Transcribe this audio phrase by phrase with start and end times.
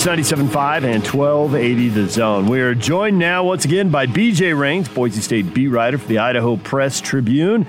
[0.00, 2.46] WTMJ it's 97.5 and 1280 The Zone.
[2.46, 6.16] We are joined now once again by BJ Rains, Boise State beat writer for the
[6.16, 7.66] Idaho Press Tribune.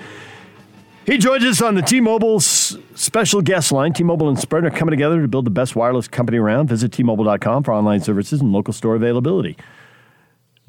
[1.06, 3.92] He joins us on the T-Mobile special guest line.
[3.92, 6.68] T-Mobile and Sprint are coming together to build the best wireless company around.
[6.68, 9.58] Visit T-Mobile.com for online services and local store availability.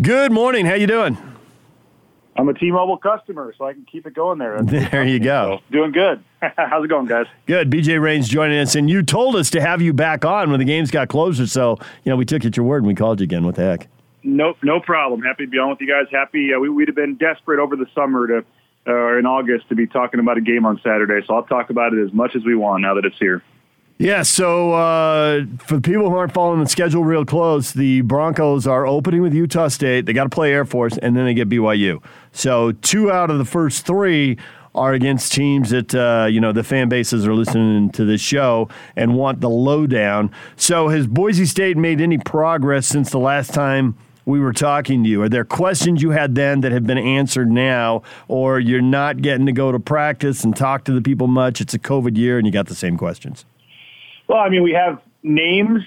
[0.00, 0.66] Good morning.
[0.66, 1.16] How you doing?
[2.36, 4.62] I'm a T-Mobile customer, so I can keep it going there.
[4.62, 5.58] That's there you go.
[5.58, 6.24] So, doing good.
[6.56, 7.26] How's it going, guys?
[7.46, 7.70] Good.
[7.70, 10.64] BJ Rains joining us, and you told us to have you back on when the
[10.64, 11.46] games got closer.
[11.46, 13.44] So you know we took you at your word and we called you again.
[13.44, 13.88] What the heck?
[14.24, 15.20] No, no problem.
[15.22, 16.06] Happy to be on with you guys.
[16.10, 16.54] Happy.
[16.54, 18.44] Uh, we, would have been desperate over the summer to,
[18.86, 21.26] uh, in August, to be talking about a game on Saturday.
[21.26, 23.42] So I'll talk about it as much as we want now that it's here.
[23.98, 28.66] Yeah, so uh, for the people who aren't following the schedule real close, the Broncos
[28.66, 30.06] are opening with Utah State.
[30.06, 32.02] They got to play Air Force, and then they get BYU.
[32.32, 34.38] So two out of the first three
[34.74, 38.68] are against teams that uh, you know the fan bases are listening to this show
[38.96, 40.30] and want the lowdown.
[40.56, 43.96] So has Boise State made any progress since the last time?
[44.24, 45.22] we were talking to you?
[45.22, 49.46] Are there questions you had then that have been answered now, or you're not getting
[49.46, 51.60] to go to practice and talk to the people much?
[51.60, 53.44] It's a COVID year and you got the same questions.
[54.28, 55.82] Well, I mean, we have names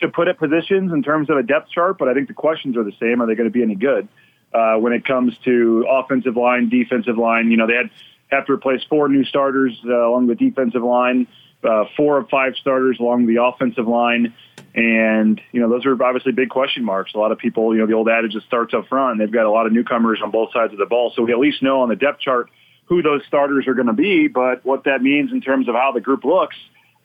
[0.00, 2.76] to put at positions in terms of a depth chart, but I think the questions
[2.76, 3.20] are the same.
[3.20, 4.08] Are they going to be any good
[4.52, 7.50] uh, when it comes to offensive line, defensive line?
[7.50, 7.90] You know, they had
[8.28, 11.26] have to replace four new starters uh, along the defensive line,
[11.64, 14.34] uh, four of five starters along the offensive line,
[14.74, 17.14] and you know those are obviously big question marks.
[17.14, 19.18] A lot of people, you know, the old adage that starts up front.
[19.18, 21.38] They've got a lot of newcomers on both sides of the ball, so we at
[21.38, 22.50] least know on the depth chart
[22.84, 24.28] who those starters are going to be.
[24.28, 26.56] But what that means in terms of how the group looks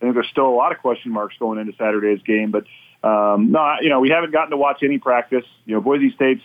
[0.04, 2.52] I think there's still a lot of question marks going into Saturday's game.
[2.52, 2.66] But
[3.08, 5.46] um, no, you know, we haven't gotten to watch any practice.
[5.66, 6.44] You know, Boise State's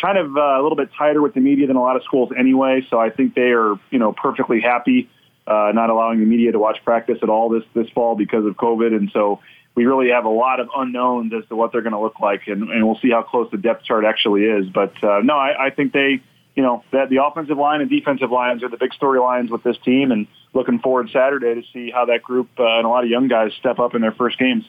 [0.00, 2.30] kind of uh, a little bit tighter with the media than a lot of schools
[2.36, 2.84] anyway.
[2.90, 5.08] So I think they are, you know, perfectly happy
[5.46, 8.56] uh, not allowing the media to watch practice at all this this fall because of
[8.56, 8.88] COVID.
[8.88, 9.40] And so
[9.74, 12.42] we really have a lot of unknowns as to what they're going to look like,
[12.46, 14.66] and, and we'll see how close the depth chart actually is.
[14.68, 16.20] But uh, no, I, I think they
[16.56, 19.76] you know that the offensive line and defensive lines are the big storylines with this
[19.84, 23.10] team, and looking forward Saturday to see how that group uh, and a lot of
[23.10, 24.64] young guys step up in their first games.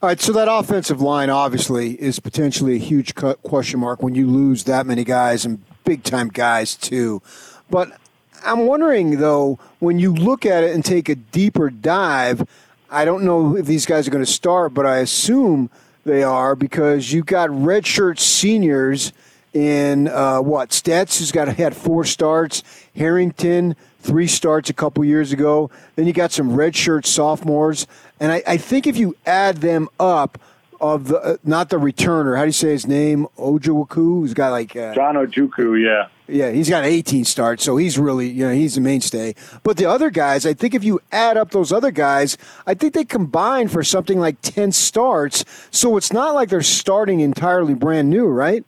[0.00, 4.26] All right, so that offensive line obviously is potentially a huge question mark when you
[4.26, 7.22] lose that many guys and big time guys too.
[7.70, 7.92] But
[8.44, 12.46] I'm wondering though, when you look at it and take a deeper dive,
[12.90, 15.70] I don't know if these guys are going to start, but I assume
[16.04, 19.12] they are because you've got redshirt seniors
[19.52, 22.62] in uh, what Stetz who's got had four starts,
[22.94, 25.70] Harrington three starts a couple years ago.
[25.96, 27.86] Then you got some redshirt sophomores,
[28.20, 30.38] and I, I, think if you add them up,
[30.80, 33.26] of the uh, not the returner, how do you say his name?
[33.38, 37.98] Ojukwu, who's got like uh, John Ojukwu, yeah, yeah, he's got 18 starts, so he's
[37.98, 39.34] really you know he's the mainstay.
[39.62, 42.94] But the other guys, I think if you add up those other guys, I think
[42.94, 45.44] they combine for something like 10 starts.
[45.70, 48.64] So it's not like they're starting entirely brand new, right?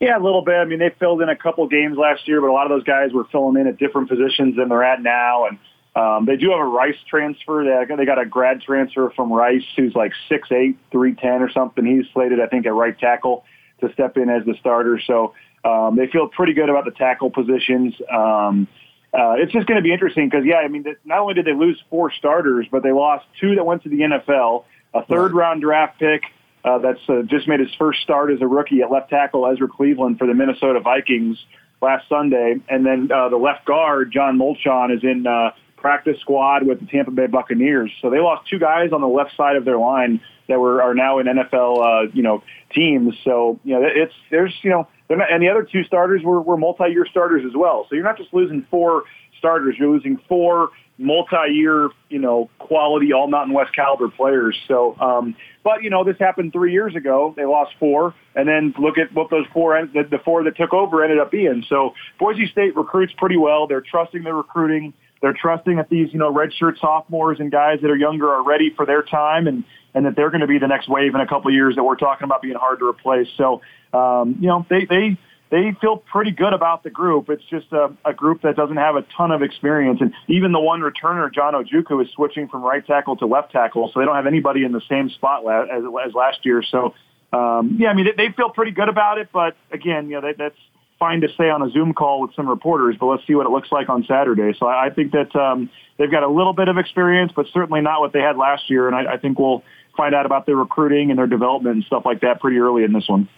[0.00, 0.54] Yeah, a little bit.
[0.54, 2.84] I mean, they filled in a couple games last year, but a lot of those
[2.84, 5.46] guys were filling in at different positions than they're at now.
[5.46, 5.58] And
[5.96, 7.64] um, they do have a Rice transfer.
[7.64, 11.50] They, they got a grad transfer from Rice who's like six eight, three ten or
[11.50, 11.84] something.
[11.84, 13.44] He's slated, I think, at right tackle
[13.80, 15.00] to step in as the starter.
[15.04, 17.94] So um, they feel pretty good about the tackle positions.
[18.12, 18.68] Um,
[19.12, 21.54] uh, it's just going to be interesting because, yeah, I mean, not only did they
[21.54, 25.62] lose four starters, but they lost two that went to the NFL, a third round
[25.62, 26.22] draft pick,
[26.64, 29.68] uh, that's uh, just made his first start as a rookie at left tackle, Ezra
[29.68, 31.38] Cleveland for the Minnesota Vikings
[31.80, 36.66] last Sunday, and then uh, the left guard John Molchon is in uh, practice squad
[36.66, 37.90] with the Tampa Bay Buccaneers.
[38.02, 40.94] So they lost two guys on the left side of their line that were are
[40.94, 42.42] now in NFL uh, you know
[42.74, 43.14] teams.
[43.24, 46.56] So you know it's there's you know not, and the other two starters were, were
[46.56, 47.86] multi-year starters as well.
[47.88, 49.04] So you're not just losing four
[49.38, 54.56] starters, you're losing four multi-year, you know, quality all Mountain West caliber players.
[54.66, 57.34] So, um, but you know, this happened three years ago.
[57.36, 60.74] They lost four, and then look at what those four, the, the four that took
[60.74, 61.64] over ended up being.
[61.68, 63.66] So, Boise State recruits pretty well.
[63.66, 64.92] They're trusting their recruiting.
[65.20, 68.72] They're trusting that these, you know, redshirt sophomores and guys that are younger are ready
[68.76, 69.64] for their time, and
[69.94, 71.84] and that they're going to be the next wave in a couple of years that
[71.84, 73.28] we're talking about being hard to replace.
[73.36, 73.62] So,
[73.92, 75.18] um, you know, they they
[75.50, 77.30] they feel pretty good about the group.
[77.30, 80.00] It's just a, a group that doesn't have a ton of experience.
[80.00, 83.90] And even the one returner, John Ojukwu, is switching from right tackle to left tackle,
[83.92, 86.62] so they don't have anybody in the same spot as, as last year.
[86.62, 86.94] So,
[87.32, 89.28] um, yeah, I mean, they, they feel pretty good about it.
[89.32, 90.58] But again, you know, that, that's
[90.98, 93.50] fine to say on a Zoom call with some reporters, but let's see what it
[93.50, 94.52] looks like on Saturday.
[94.58, 97.80] So I, I think that um, they've got a little bit of experience, but certainly
[97.80, 98.86] not what they had last year.
[98.86, 99.62] And I, I think we'll
[99.96, 102.92] find out about their recruiting and their development and stuff like that pretty early in
[102.92, 103.28] this one.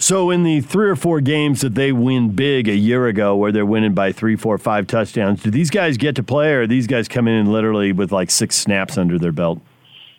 [0.00, 3.52] So, in the three or four games that they win big a year ago, where
[3.52, 6.86] they're winning by three, four, five touchdowns, do these guys get to play, or these
[6.86, 9.60] guys come in literally with like six snaps under their belt?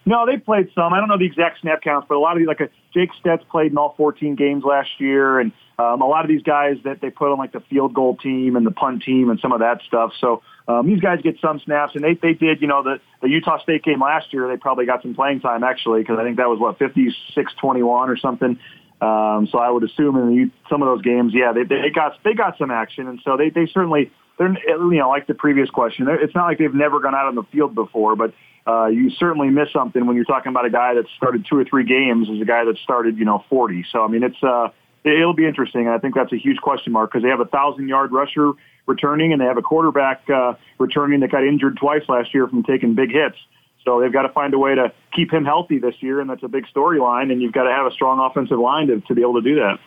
[0.06, 0.94] No, they played some.
[0.94, 3.10] I don't know the exact snap counts, but a lot of these, like a, Jake
[3.24, 6.78] Stetz played in all 14 games last year, and um, a lot of these guys
[6.84, 9.52] that they put on like the field goal team and the punt team and some
[9.52, 10.12] of that stuff.
[10.20, 12.62] So um, these guys get some snaps, and they they did.
[12.62, 15.64] You know, the the Utah State game last year, they probably got some playing time
[15.64, 18.60] actually because I think that was what 56-21 or something.
[19.02, 22.18] Um, so I would assume in the, some of those games, yeah, they, they got
[22.24, 25.70] they got some action, and so they they certainly they're you know like the previous
[25.72, 28.34] question, it's not like they've never gone out on the field before, but
[28.68, 31.66] uh, you certainly miss something when you're talking about a guy that started two or
[31.66, 33.86] three games as a guy that started you know 40.
[33.92, 34.70] So I mean, it's uh,
[35.04, 37.88] it'll be interesting, I think that's a huge question mark because they have a thousand
[37.88, 38.52] yard rusher
[38.86, 42.64] returning, and they have a quarterback uh, returning that got injured twice last year from
[42.64, 43.38] taking big hits.
[43.84, 46.44] So they've got to find a way to keep him healthy this year, and that's
[46.44, 47.32] a big storyline.
[47.32, 49.56] And you've got to have a strong offensive line to, to be able to do
[49.56, 49.80] that.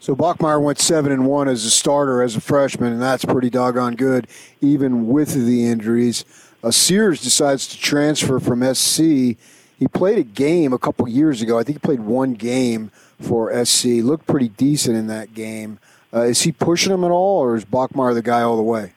[0.00, 3.48] So Bachmeier went seven and one as a starter as a freshman, and that's pretty
[3.48, 4.26] doggone good,
[4.60, 6.26] even with the injuries.
[6.62, 8.98] Uh, Sears decides to transfer from SC.
[9.78, 11.58] He played a game a couple years ago.
[11.58, 12.90] I think he played one game
[13.20, 13.84] for SC.
[14.02, 15.78] Looked pretty decent in that game.
[16.12, 18.93] Uh, is he pushing him at all, or is Bachmeier the guy all the way?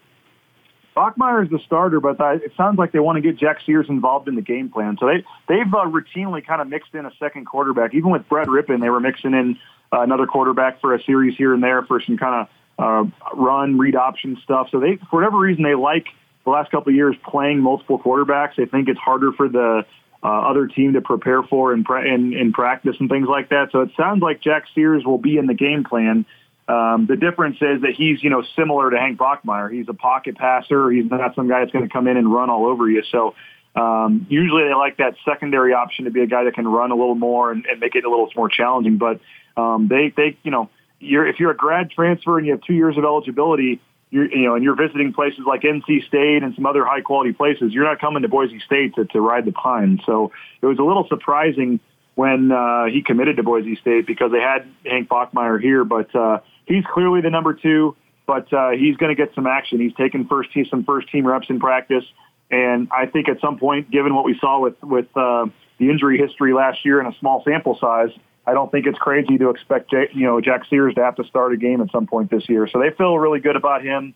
[0.97, 4.27] Bachmeier is the starter, but it sounds like they want to get Jack Sears involved
[4.27, 4.97] in the game plan.
[4.99, 7.93] So they they've uh, routinely kind of mixed in a second quarterback.
[7.93, 9.59] Even with Brett Rypien, they were mixing in
[9.93, 12.47] uh, another quarterback for a series here and there for some kind
[12.79, 14.69] of uh, run read option stuff.
[14.71, 16.07] So they, for whatever reason, they like
[16.45, 18.55] the last couple of years playing multiple quarterbacks.
[18.55, 19.85] They think it's harder for the
[20.23, 23.69] uh, other team to prepare for in, in, in practice and things like that.
[23.71, 26.25] So it sounds like Jack Sears will be in the game plan.
[26.67, 29.71] Um, the difference is that he's, you know, similar to Hank Bachmeier.
[29.71, 30.91] He's a pocket passer.
[30.91, 33.03] He's not some guy that's going to come in and run all over you.
[33.09, 33.35] So
[33.75, 36.95] um, usually they like that secondary option to be a guy that can run a
[36.95, 38.97] little more and, and make it a little more challenging.
[38.97, 39.21] But
[39.55, 40.69] um, they, they, you know,
[40.99, 43.79] you're, if you're a grad transfer and you have two years of eligibility,
[44.09, 47.33] you're, you know, and you're visiting places like NC State and some other high quality
[47.33, 49.99] places, you're not coming to Boise State to, to ride the pine.
[50.05, 50.31] So
[50.61, 51.79] it was a little surprising
[52.15, 56.39] when uh, he committed to Boise State because they had Hank Bachmeier here, but uh,
[56.67, 59.79] he's clearly the number two, but uh, he's going to get some action.
[59.79, 62.03] He's taken first team, some first team reps in practice,
[62.51, 65.47] and I think at some point, given what we saw with with uh,
[65.79, 68.09] the injury history last year and a small sample size,
[68.45, 71.53] I don't think it's crazy to expect you know Jack Sears to have to start
[71.53, 72.67] a game at some point this year.
[72.71, 74.13] So they feel really good about him.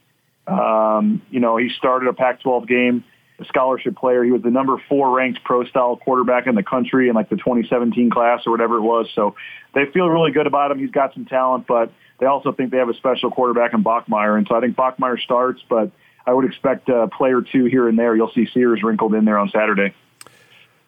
[0.48, 3.04] Um, you know, he started a Pac-12 game,
[3.40, 4.24] a scholarship player.
[4.24, 7.36] He was the number four ranked pro style quarterback in the country in like the
[7.36, 9.08] 2017 class or whatever it was.
[9.14, 9.36] So
[9.76, 10.80] they feel really good about him.
[10.80, 11.92] He's got some talent, but
[12.22, 15.20] they also think they have a special quarterback in Bachmeier, and so I think Bachmeier
[15.20, 15.92] starts, but
[16.26, 18.16] I would expect a play or two here and there.
[18.16, 19.96] You'll see Sears wrinkled in there on Saturday.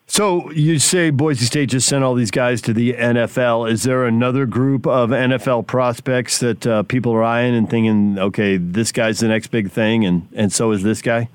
[0.05, 3.71] So you say Boise State just sent all these guys to the NFL.
[3.71, 8.57] Is there another group of NFL prospects that uh, people are eyeing and thinking, okay,
[8.57, 11.29] this guy's the next big thing, and, and so is this guy?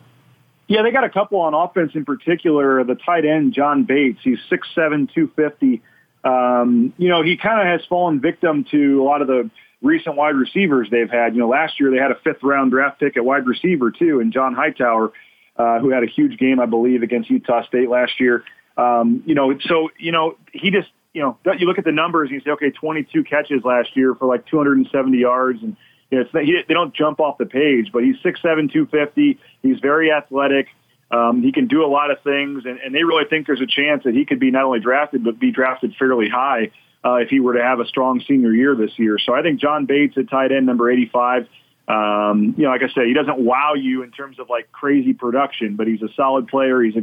[0.68, 2.84] Yeah, they got a couple on offense in particular.
[2.84, 5.82] The tight end, John Bates, he's 6'7", 250.
[6.28, 9.50] Um, you know, he kind of has fallen victim to a lot of the–
[9.82, 11.34] recent wide receivers they've had.
[11.34, 14.20] You know, last year they had a fifth round draft pick at wide receiver too,
[14.20, 15.12] and John Hightower,
[15.56, 18.44] uh, who had a huge game, I believe, against Utah State last year.
[18.76, 22.30] Um, you know, so you know he just you know you look at the numbers
[22.30, 25.76] and you say, okay, 22 catches last year for like 270 yards, and
[26.10, 28.42] you know it's, he, they don't jump off the page, but he's 6'7",
[28.72, 29.38] 250.
[29.62, 30.68] He's very athletic.
[31.10, 33.66] Um, he can do a lot of things, and, and they really think there's a
[33.66, 36.70] chance that he could be not only drafted but be drafted fairly high
[37.04, 39.18] uh, if he were to have a strong senior year this year.
[39.18, 41.48] So I think John Bates at tight end, number 85.
[41.88, 45.14] Um, you know, like I said, he doesn't wow you in terms of like crazy
[45.14, 46.82] production, but he's a solid player.
[46.82, 47.02] He's a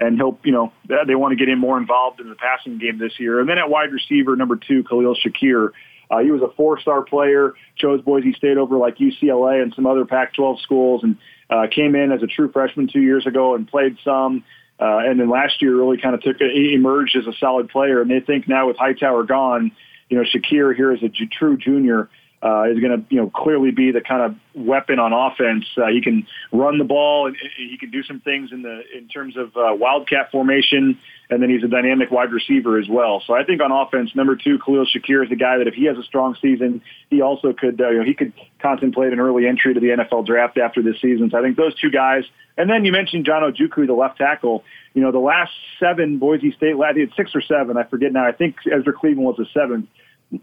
[0.00, 0.72] and he'll, you know,
[1.06, 3.40] they want to get him more involved in the passing game this year.
[3.40, 5.70] And then at wide receiver, number two, Khalil Shakir.
[6.10, 10.04] Uh, he was a four-star player, chose Boise State over like UCLA and some other
[10.04, 11.16] Pac-12 schools, and
[11.52, 14.44] uh, came in as a true freshman two years ago and played some.
[14.80, 18.00] Uh, and then last year really kind of took a, emerged as a solid player.
[18.00, 19.70] And they think now with Hightower gone,
[20.08, 22.08] you know, Shakir here is a a j- true junior
[22.42, 25.64] uh, is going to, you know, clearly be the kind of weapon on offense.
[25.76, 29.08] Uh, he can run the ball and he can do some things in the in
[29.08, 30.98] terms of uh, wildcat formation,
[31.30, 33.22] and then he's a dynamic wide receiver as well.
[33.26, 35.84] So I think on offense, number two, Khalil Shakir is the guy that if he
[35.84, 39.46] has a strong season, he also could, uh, you know, he could contemplate an early
[39.46, 41.30] entry to the NFL draft after this season.
[41.30, 42.24] So I think those two guys
[42.56, 44.64] and then you mentioned John Ojukwu, the left tackle.
[44.94, 48.26] You know, the last seven Boise State, I think six or seven, I forget now.
[48.26, 49.88] I think Ezra Cleveland was the seventh.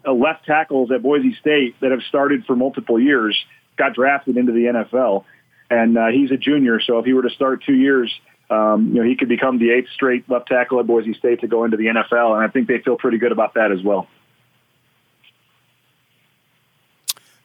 [0.05, 3.35] Uh, left tackles at Boise State that have started for multiple years
[3.75, 5.23] got drafted into the NFL.
[5.71, 8.11] And uh, he's a junior, so if he were to start two years,
[8.49, 11.47] um, you know, he could become the eighth straight left tackle at Boise State to
[11.47, 12.35] go into the NFL.
[12.35, 14.07] And I think they feel pretty good about that as well.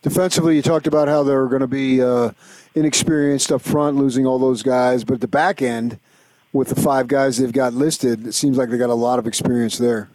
[0.02, 2.32] Defensively, you talked about how they're going to be uh,
[2.74, 5.98] inexperienced up front, losing all those guys, but the back end,
[6.52, 9.26] with the five guys they've got listed, it seems like they got a lot of
[9.26, 10.08] experience there.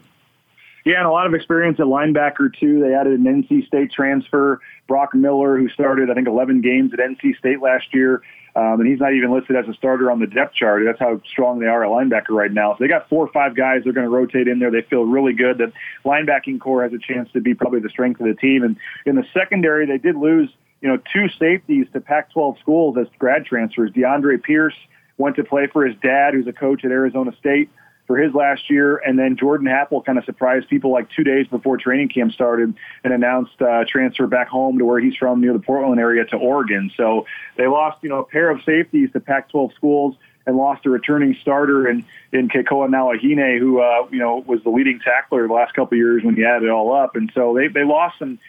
[0.85, 2.79] Yeah, and a lot of experience at linebacker too.
[2.79, 6.99] They added an NC State transfer, Brock Miller, who started I think 11 games at
[6.99, 8.21] NC State last year.
[8.55, 10.81] Um, and he's not even listed as a starter on the depth chart.
[10.85, 12.73] That's how strong they are at linebacker right now.
[12.73, 14.71] So they got four or five guys they're going to rotate in there.
[14.71, 15.71] They feel really good that
[16.03, 18.63] linebacking corps has a chance to be probably the strength of the team.
[18.63, 20.49] And in the secondary, they did lose,
[20.81, 23.91] you know, two safeties to Pac-12 schools as grad transfers.
[23.91, 24.75] DeAndre Pierce
[25.17, 27.69] went to play for his dad, who's a coach at Arizona State
[28.09, 31.45] for his last year, and then Jordan Happle kind of surprised people like two days
[31.45, 32.73] before training camp started
[33.03, 36.35] and announced uh, transfer back home to where he's from, near the Portland area, to
[36.35, 36.89] Oregon.
[36.97, 40.15] So they lost, you know, a pair of safeties to Pac-12 schools
[40.47, 44.71] and lost a returning starter in in Kekoa Nawahine, who uh, you know was the
[44.71, 47.15] leading tackler the last couple of years when you add it all up.
[47.15, 48.39] And so they they lost some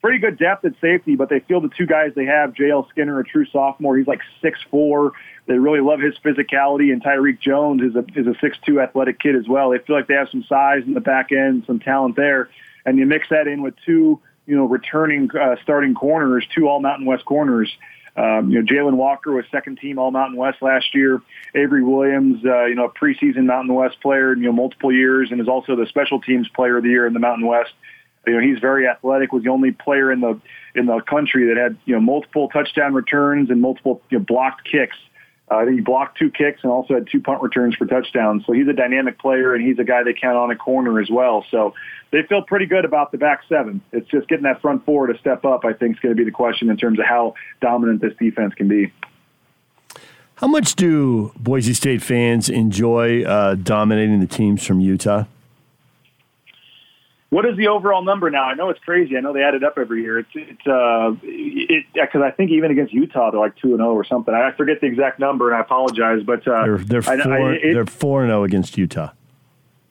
[0.00, 2.86] pretty good depth at safety, but they feel the two guys they have, J.L.
[2.90, 5.12] Skinner, a true sophomore, he's like six four.
[5.46, 9.18] They really love his physicality, and Tyreque Jones is a is a six two athletic
[9.20, 9.70] kid as well.
[9.70, 12.48] They feel like they have some size in the back end, some talent there,
[12.86, 16.80] and you mix that in with two you know returning uh, starting corners, two All
[16.80, 17.70] Mountain West corners.
[18.16, 21.22] Um, you know, Jalen Walker was second team All Mountain West last year.
[21.54, 25.40] Avery Williams, uh, you know, a preseason Mountain West player, you know, multiple years, and
[25.40, 27.70] is also the special teams player of the year in the Mountain West.
[28.26, 29.32] You know, he's very athletic.
[29.32, 30.40] Was the only player in the
[30.74, 34.68] in the country that had you know multiple touchdown returns and multiple you know, blocked
[34.70, 34.96] kicks
[35.50, 38.44] uh, he blocked two kicks and also had two punt returns for touchdowns.
[38.46, 41.10] So he's a dynamic player, and he's a guy they count on a corner as
[41.10, 41.44] well.
[41.50, 41.74] So
[42.12, 43.80] they feel pretty good about the back seven.
[43.90, 45.64] It's just getting that front four to step up.
[45.64, 48.54] I think is going to be the question in terms of how dominant this defense
[48.54, 48.92] can be.
[50.36, 55.24] How much do Boise State fans enjoy uh, dominating the teams from Utah?
[57.30, 58.42] What is the overall number now?
[58.42, 59.16] I know it's crazy.
[59.16, 60.18] I know they add it up every year.
[60.18, 63.90] It's it's uh it because I think even against Utah they're like two and zero
[63.90, 64.34] oh or something.
[64.34, 67.74] I forget the exact number and I apologize, but uh, they're they're four, I, it,
[67.74, 69.12] they're four and zero oh against Utah.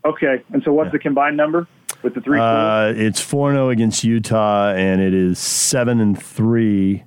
[0.03, 0.91] Okay, and so what's yeah.
[0.91, 1.65] the combined number
[2.03, 2.39] with the three?
[2.39, 7.03] Uh, it's four and zero oh against Utah, and it is seven and three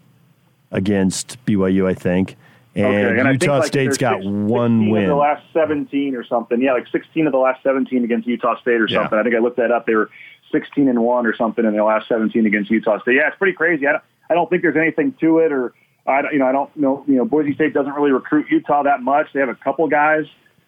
[0.70, 2.36] against BYU, I think.
[2.74, 3.20] And, okay.
[3.20, 5.08] and Utah like State's got one win.
[5.08, 6.60] The last 17 or something.
[6.60, 9.10] Yeah, like 16 of the last 17 against Utah State or something.
[9.12, 9.20] Yeah.
[9.20, 9.86] I think I looked that up.
[9.86, 10.10] They were
[10.52, 13.16] 16 and 1 or something in the last 17 against Utah State.
[13.16, 13.86] Yeah, it's pretty crazy.
[13.86, 15.74] I don't, I don't think there's anything to it or
[16.06, 19.02] I you know, I don't know, you know, Boise State doesn't really recruit Utah that
[19.02, 19.28] much.
[19.34, 20.24] They have a couple guys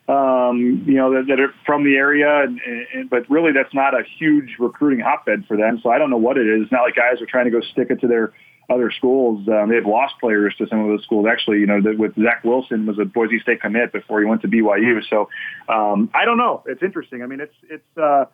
[0.07, 2.61] um, you know, that, that, are from the area, and,
[2.93, 5.81] and, but really that's not a huge recruiting hotbed for them.
[5.83, 6.63] So I don't know what it is.
[6.63, 8.33] It's not like guys are trying to go stick it to their
[8.71, 9.47] other schools.
[9.49, 11.27] Um, they've lost players to some of those schools.
[11.31, 14.43] Actually, you know, the, with Zach Wilson was a Boise State commit before he went
[14.43, 15.03] to BYU.
[15.09, 15.29] So
[15.69, 16.63] um, I don't know.
[16.67, 17.23] It's interesting.
[17.23, 18.25] I mean, it's it's uh,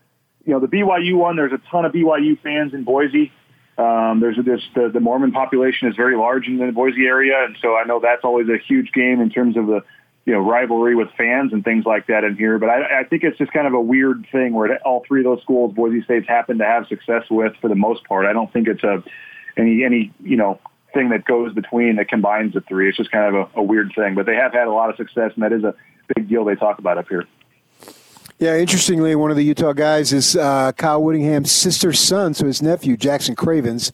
[0.44, 1.36] you know the BYU one.
[1.36, 3.32] There's a ton of BYU fans in Boise.
[3.78, 7.56] Um, there's this the, the Mormon population is very large in the Boise area, and
[7.62, 9.80] so I know that's always a huge game in terms of the
[10.26, 12.58] you know rivalry with fans and things like that in here.
[12.58, 15.24] But I, I think it's just kind of a weird thing where all three of
[15.24, 18.26] those schools Boise State's happen to have success with for the most part.
[18.26, 19.02] I don't think it's a
[19.60, 20.58] any any you know
[20.92, 22.88] thing that goes between that combines the three.
[22.88, 24.96] It's just kind of a, a weird thing, but they have had a lot of
[24.96, 25.74] success, and that is a
[26.14, 27.26] big deal they talk about up here.
[28.38, 32.62] Yeah, interestingly, one of the Utah guys is uh, Kyle Whittingham's sister's son, so his
[32.62, 33.92] nephew Jackson Cravens,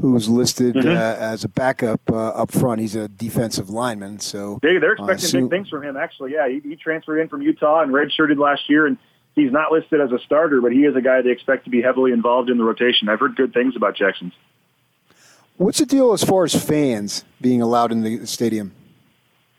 [0.00, 0.88] who's listed mm-hmm.
[0.88, 2.80] uh, as a backup uh, up front.
[2.80, 5.96] He's a defensive lineman, so they—they're expecting big things from him.
[5.96, 8.96] Actually, yeah, he, he transferred in from Utah and redshirted last year, and
[9.34, 11.82] he's not listed as a starter, but he is a guy they expect to be
[11.82, 13.08] heavily involved in the rotation.
[13.08, 14.32] I've heard good things about Jackson.
[15.58, 18.72] What's the deal as far as fans being allowed in the stadium?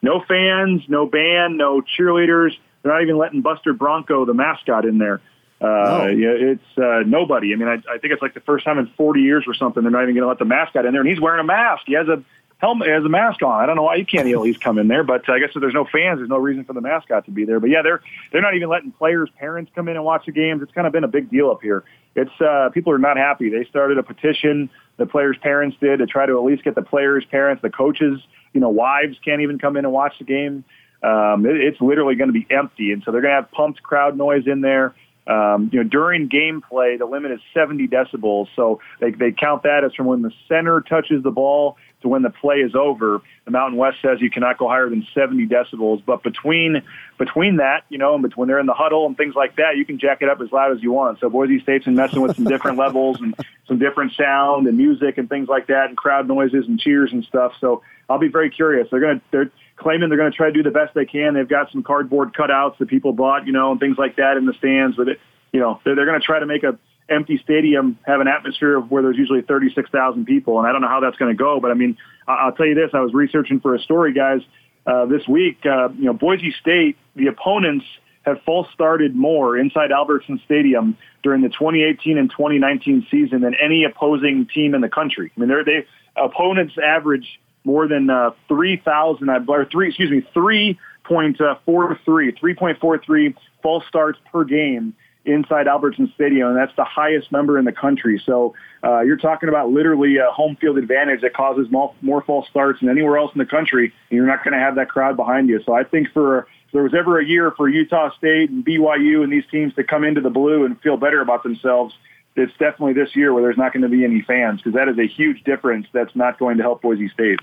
[0.02, 2.52] No fans, no band, no cheerleaders.
[2.82, 5.20] They're not even letting Buster Bronco, the mascot, in there.
[5.62, 6.08] Uh, oh.
[6.08, 7.52] yeah, it's uh, nobody.
[7.52, 9.84] I mean, I, I think it's like the first time in 40 years or something.
[9.84, 11.84] They're not even going to let the mascot in there, and he's wearing a mask.
[11.86, 12.24] He has a
[12.60, 13.62] helmet, he has a mask on.
[13.62, 15.60] I don't know why you can't at least come in there, but I guess if
[15.60, 17.60] there's no fans, there's no reason for the mascot to be there.
[17.60, 18.02] But yeah, they're
[18.32, 20.62] they're not even letting players' parents come in and watch the games.
[20.62, 21.84] It's kind of been a big deal up here.
[22.16, 23.50] It's uh, people are not happy.
[23.50, 26.84] They started a petition the players' parents did to try to at least get the
[26.84, 28.20] players' parents, the coaches,
[28.54, 30.64] you know, wives can't even come in and watch the game.
[31.02, 33.82] Um, it, it's literally going to be empty, and so they're going to have pumped
[33.82, 34.94] crowd noise in there.
[35.26, 39.84] Um, you know, during gameplay, the limit is 70 decibels, so they they count that
[39.84, 43.22] as from when the center touches the ball to when the play is over.
[43.46, 46.82] The Mountain West says you cannot go higher than 70 decibels, but between
[47.18, 49.86] between that, you know, and between they're in the huddle and things like that, you
[49.86, 51.20] can jack it up as loud as you want.
[51.20, 53.36] So Boise State's been messing with some different levels and
[53.68, 57.24] some different sound and music and things like that, and crowd noises and cheers and
[57.26, 57.54] stuff.
[57.60, 58.88] So I'll be very curious.
[58.90, 61.34] They're gonna they're claiming they're going to try to do the best they can.
[61.34, 64.46] They've got some cardboard cutouts that people bought, you know, and things like that in
[64.46, 64.98] the stands.
[64.98, 65.20] But it,
[65.52, 66.78] you know, they're, they're going to try to make a
[67.10, 70.88] empty stadium have an atmosphere of where there's usually 36,000 people, and I don't know
[70.88, 71.60] how that's going to go.
[71.60, 71.98] But I mean,
[72.28, 74.42] I'll tell you this: I was researching for a story, guys,
[74.86, 75.66] uh, this week.
[75.66, 77.86] Uh, you know, Boise State, the opponents
[78.24, 83.84] have false started more inside Albertson Stadium during the 2018 and 2019 season than any
[83.84, 85.32] opposing team in the country.
[85.36, 85.86] I mean, they're, they
[86.16, 94.20] opponents average more than uh, 3,000, or three, excuse me, 3.43, uh, 3.43 false starts
[94.32, 94.94] per game
[95.30, 98.22] inside Albertson Stadium, and that's the highest number in the country.
[98.26, 102.48] So uh, you're talking about literally a home field advantage that causes more, more false
[102.50, 105.16] starts than anywhere else in the country, and you're not going to have that crowd
[105.16, 105.62] behind you.
[105.66, 109.24] So I think for if there was ever a year for Utah State and BYU
[109.24, 111.96] and these teams to come into the blue and feel better about themselves,
[112.36, 114.98] it's definitely this year where there's not going to be any fans because that is
[114.98, 117.40] a huge difference that's not going to help Boise State.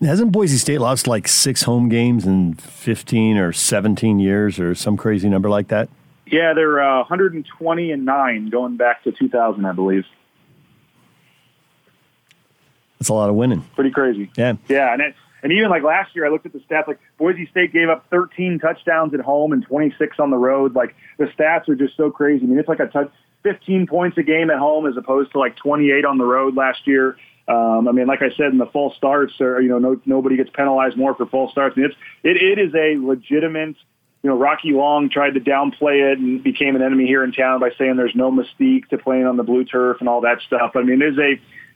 [0.00, 4.96] Hasn't Boise State lost like six home games in 15 or 17 years or some
[4.96, 5.88] crazy number like that?
[6.26, 10.04] Yeah, they're uh, 120 and 9 going back to 2000, I believe.
[12.98, 13.62] That's a lot of winning.
[13.74, 14.30] Pretty crazy.
[14.36, 14.54] Yeah.
[14.68, 16.88] Yeah, and it, and even like last year, I looked at the stats.
[16.88, 20.74] Like Boise State gave up 13 touchdowns at home and 26 on the road.
[20.74, 22.44] Like the stats are just so crazy.
[22.44, 23.12] I mean, it's like a touch,
[23.42, 26.86] 15 points a game at home as opposed to like 28 on the road last
[26.86, 27.18] year.
[27.46, 30.36] Um, I mean, like I said, in the false starts, or you know, no, nobody
[30.36, 31.74] gets penalized more for false starts.
[31.76, 33.76] I mean, it's it, it is a legitimate.
[34.24, 37.60] You know, Rocky Long tried to downplay it and became an enemy here in town
[37.60, 40.72] by saying there's no mystique to playing on the blue turf and all that stuff.
[40.76, 41.32] I mean, it is a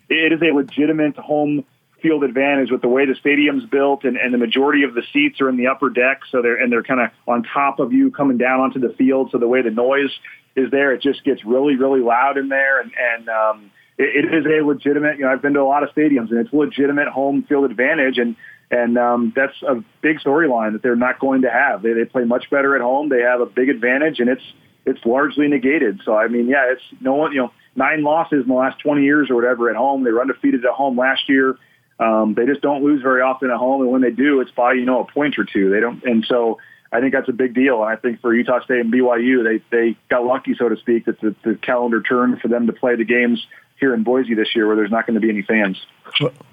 [0.08, 1.66] it is a legitimate home
[2.00, 5.42] field advantage with the way the stadium's built and, and the majority of the seats
[5.42, 6.22] are in the upper deck.
[6.30, 9.28] So they're and they're kind of on top of you coming down onto the field.
[9.30, 10.18] So the way the noise
[10.56, 12.80] is there it just gets really really loud in there.
[12.80, 15.82] And and um it, it is a legitimate you know I've been to a lot
[15.82, 18.36] of stadiums and it's legitimate home field advantage and
[18.70, 21.82] and um that's a big storyline that they're not going to have.
[21.82, 23.08] They they play much better at home.
[23.08, 24.44] They have a big advantage and it's
[24.86, 26.00] it's largely negated.
[26.04, 29.02] So I mean yeah it's no one you know nine losses in the last 20
[29.02, 30.04] years or whatever at home.
[30.04, 31.56] They were undefeated at home last year.
[32.00, 34.74] Um, they just don't lose very often at home, and when they do, it's by
[34.74, 35.68] you know a point or two.
[35.70, 36.58] They don't, and so
[36.92, 37.82] I think that's a big deal.
[37.82, 41.06] And I think for Utah State and BYU, they they got lucky, so to speak,
[41.06, 43.44] that the, the calendar turned for them to play the games
[43.80, 45.78] here in Boise this year, where there's not going to be any fans.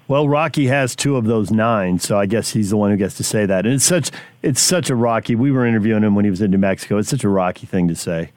[0.08, 3.16] Well, Rocky has two of those nine, so I guess he's the one who gets
[3.16, 3.66] to say that.
[3.66, 4.10] And it's such
[4.42, 5.34] it's such a Rocky.
[5.34, 6.98] We were interviewing him when he was in New Mexico.
[6.98, 8.30] It's such a Rocky thing to say.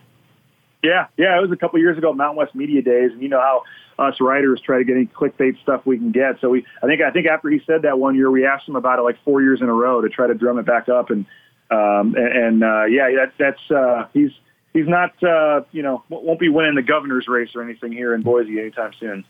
[0.82, 3.42] Yeah, yeah, it was a couple years ago, Mountain West Media Days, and you know
[3.42, 3.64] how
[4.00, 6.40] us writers try to get any clickbait stuff we can get.
[6.40, 8.78] So we, I think, I think after he said that one year, we asked him
[8.78, 11.10] about it like four years in a row to try to drum it back up,
[11.10, 11.26] and
[11.70, 14.32] um, and, and uh, yeah, that, that's uh, he's
[14.74, 18.22] he's not uh, you know won't be winning the governor's race or anything here in
[18.22, 19.26] Boise anytime soon.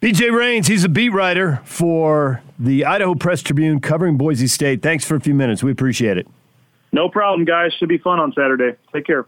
[0.00, 4.82] BJ Rains, he's a beat writer for the Idaho Press Tribune covering Boise State.
[4.82, 5.62] Thanks for a few minutes.
[5.62, 6.26] We appreciate it.
[6.92, 7.72] No problem, guys.
[7.78, 8.76] Should be fun on Saturday.
[8.92, 9.26] Take care.